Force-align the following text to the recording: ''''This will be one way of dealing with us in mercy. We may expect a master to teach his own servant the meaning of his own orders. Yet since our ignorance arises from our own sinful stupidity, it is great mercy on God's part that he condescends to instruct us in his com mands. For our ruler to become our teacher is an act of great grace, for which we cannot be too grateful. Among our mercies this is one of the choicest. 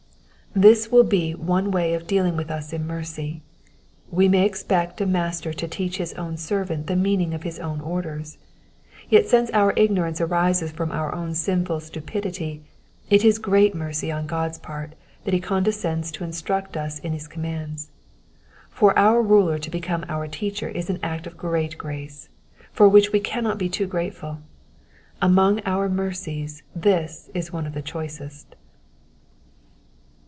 ''''This 0.61 0.91
will 0.91 1.05
be 1.05 1.31
one 1.33 1.71
way 1.71 1.93
of 1.93 2.05
dealing 2.07 2.35
with 2.35 2.51
us 2.51 2.73
in 2.73 2.85
mercy. 2.85 3.41
We 4.11 4.27
may 4.27 4.45
expect 4.45 4.99
a 4.99 5.05
master 5.05 5.53
to 5.53 5.65
teach 5.65 5.95
his 5.95 6.11
own 6.15 6.35
servant 6.35 6.87
the 6.87 6.97
meaning 6.97 7.33
of 7.33 7.43
his 7.43 7.57
own 7.57 7.79
orders. 7.79 8.37
Yet 9.09 9.27
since 9.29 9.49
our 9.51 9.71
ignorance 9.77 10.19
arises 10.19 10.73
from 10.73 10.91
our 10.91 11.15
own 11.15 11.35
sinful 11.35 11.79
stupidity, 11.79 12.63
it 13.09 13.23
is 13.23 13.39
great 13.39 13.73
mercy 13.73 14.11
on 14.11 14.27
God's 14.27 14.57
part 14.59 14.91
that 15.23 15.33
he 15.33 15.39
condescends 15.39 16.11
to 16.11 16.25
instruct 16.25 16.75
us 16.75 16.99
in 16.99 17.13
his 17.13 17.29
com 17.29 17.43
mands. 17.43 17.87
For 18.69 18.91
our 18.99 19.21
ruler 19.21 19.57
to 19.57 19.69
become 19.71 20.03
our 20.09 20.27
teacher 20.27 20.67
is 20.67 20.89
an 20.89 20.99
act 21.01 21.25
of 21.25 21.37
great 21.37 21.77
grace, 21.77 22.27
for 22.73 22.89
which 22.89 23.13
we 23.13 23.21
cannot 23.21 23.57
be 23.57 23.69
too 23.69 23.87
grateful. 23.87 24.39
Among 25.21 25.61
our 25.65 25.87
mercies 25.87 26.61
this 26.75 27.29
is 27.33 27.53
one 27.53 27.65
of 27.65 27.73
the 27.73 27.81
choicest. 27.81 28.55